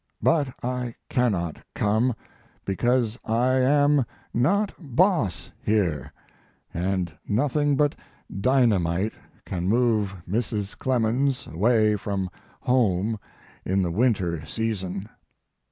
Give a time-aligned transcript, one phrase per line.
[0.23, 2.15] But I cannot come,
[2.65, 6.11] because I am not boss here,
[6.73, 7.93] and nothing but
[8.35, 9.13] dynamite
[9.45, 10.75] can move Mrs.
[10.75, 13.19] Clemens away from home
[13.63, 15.07] in the winter season.